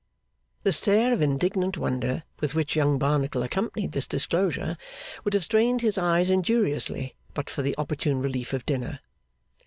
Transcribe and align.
The 0.63 0.71
stare 0.71 1.13
of 1.13 1.21
indignant 1.21 1.77
wonder 1.77 2.23
with 2.39 2.55
which 2.55 2.75
Young 2.75 2.97
Barnacle 2.97 3.43
accompanied 3.43 3.91
this 3.91 4.07
disclosure, 4.07 4.75
would 5.23 5.35
have 5.35 5.43
strained 5.43 5.81
his 5.81 5.95
eyes 5.95 6.31
injuriously 6.31 7.13
but 7.35 7.51
for 7.51 7.61
the 7.61 7.75
opportune 7.77 8.19
relief 8.19 8.51
of 8.51 8.65
dinner. 8.65 9.01